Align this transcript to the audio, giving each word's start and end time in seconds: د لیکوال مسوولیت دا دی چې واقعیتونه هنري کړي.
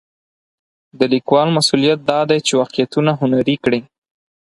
د 0.99 1.01
لیکوال 1.13 1.47
مسوولیت 1.57 1.99
دا 2.11 2.19
دی 2.29 2.39
چې 2.47 2.53
واقعیتونه 2.61 3.11
هنري 3.19 3.55
کړي. 3.63 3.81